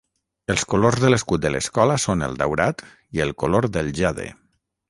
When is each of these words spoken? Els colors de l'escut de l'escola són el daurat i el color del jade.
Els 0.53 0.63
colors 0.73 0.97
de 1.03 1.11
l'escut 1.13 1.43
de 1.43 1.51
l'escola 1.57 1.99
són 2.05 2.25
el 2.31 2.35
daurat 2.41 2.83
i 3.19 3.25
el 3.29 3.35
color 3.45 3.73
del 3.77 3.97
jade. 4.01 4.31